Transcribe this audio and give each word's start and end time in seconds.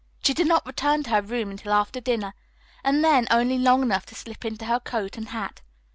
She 0.23 0.33
did 0.33 0.47
not 0.47 0.65
return 0.65 1.03
to 1.03 1.11
the 1.11 1.21
room 1.21 1.51
until 1.51 1.73
after 1.73 2.01
dinner, 2.01 2.33
and 2.83 3.03
then 3.03 3.27
only 3.29 3.59
long 3.59 3.83
enough 3.83 4.07
to 4.07 4.15
slip 4.15 4.43
into 4.43 4.65
her 4.65 4.79
coat 4.79 5.15
and 5.15 5.29
hat. 5.29 5.61